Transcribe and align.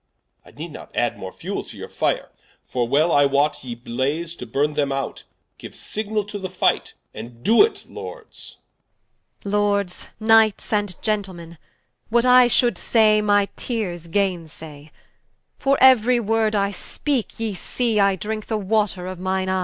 I 0.43 0.49
need 0.49 0.71
not 0.71 0.89
adde 0.95 1.15
more 1.19 1.31
fuell 1.31 1.61
to 1.67 1.77
your 1.77 1.87
fire, 1.87 2.29
For 2.65 2.87
well 2.87 3.11
I 3.11 3.27
wot, 3.27 3.63
ye 3.63 3.75
blaze, 3.75 4.35
to 4.37 4.47
burne 4.47 4.73
them 4.73 4.91
out: 4.91 5.25
Giue 5.59 5.69
signall 5.75 6.23
to 6.29 6.39
the 6.39 6.49
fight, 6.49 6.95
and 7.13 7.45
to 7.45 7.61
it 7.61 7.85
Lords 7.87 8.57
Qu. 9.43 9.49
Lords, 9.51 10.07
Knights, 10.19 10.73
and 10.73 10.99
Gentlemen, 11.03 11.59
what 12.09 12.25
I 12.25 12.47
should 12.47 12.79
say, 12.79 13.21
My 13.21 13.47
teares 13.55 14.07
gaine 14.07 14.47
say: 14.47 14.91
for 15.59 15.77
euery 15.79 16.19
word 16.19 16.55
I 16.55 16.71
speake, 16.71 17.39
Ye 17.39 17.53
see 17.53 17.99
I 17.99 18.15
drinke 18.15 18.47
the 18.47 18.57
water 18.57 19.05
of 19.05 19.19
my 19.19 19.43
eye. 19.47 19.59